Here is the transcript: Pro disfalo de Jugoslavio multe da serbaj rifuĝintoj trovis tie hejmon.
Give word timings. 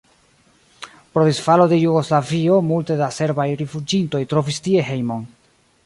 Pro 1.13 1.23
disfalo 1.29 1.65
de 1.71 1.77
Jugoslavio 1.85 2.55
multe 2.71 2.93
da 3.03 3.13
serbaj 3.19 3.49
rifuĝintoj 3.61 4.27
trovis 4.33 4.63
tie 4.69 4.89
hejmon. 4.91 5.31